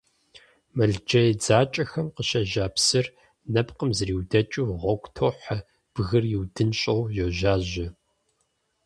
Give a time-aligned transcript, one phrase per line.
[0.75, 3.07] Мыл джей дзакӀэхэм къыщежьа псыр,
[3.53, 5.57] нэпкъым зриудэкӀыу, гъуэгу тохьэ,
[5.93, 7.87] бгыр иудыныщӀэу йожажьэ.